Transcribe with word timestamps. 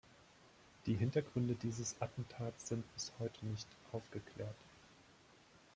Die 0.87 0.95
Hintergründe 0.95 1.53
dieses 1.53 1.95
Attentats 2.01 2.69
sind 2.69 2.83
bis 2.95 3.11
heute 3.19 3.45
nicht 3.45 3.67
aufgeklärt. 3.91 4.55